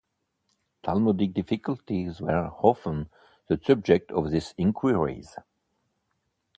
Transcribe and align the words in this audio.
Talmudic 0.81 1.31
difficulties 1.31 2.19
were 2.19 2.47
often 2.63 3.11
the 3.49 3.61
subject 3.63 4.11
of 4.11 4.31
these 4.31 4.55
inquiries. 4.57 5.35